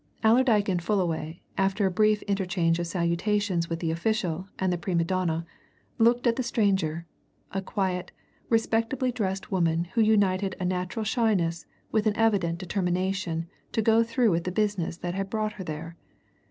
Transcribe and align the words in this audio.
Allerdyke 0.23 0.67
and 0.67 0.81
Fullaway, 0.81 1.41
after 1.59 1.85
a 1.85 1.91
brief 1.91 2.23
interchange 2.23 2.79
of 2.79 2.87
salutations 2.87 3.69
with 3.69 3.81
the 3.81 3.91
official 3.91 4.47
and 4.57 4.73
the 4.73 4.77
prima 4.79 5.03
donna, 5.03 5.45
looked 5.99 6.25
at 6.25 6.37
the 6.37 6.41
stranger 6.41 7.05
a 7.51 7.61
quiet, 7.61 8.11
respectably 8.49 9.11
dressed 9.11 9.51
woman 9.51 9.83
who 9.93 10.01
united 10.01 10.55
a 10.59 10.65
natural 10.65 11.05
shyness 11.05 11.67
with 11.91 12.07
an 12.07 12.17
evident 12.17 12.57
determination 12.57 13.45
to 13.73 13.83
go 13.83 14.03
through 14.03 14.31
with 14.31 14.43
the 14.45 14.51
business 14.51 14.97
that 14.97 15.13
had 15.13 15.29
brought 15.29 15.53
her 15.53 15.63
there. 15.63 15.95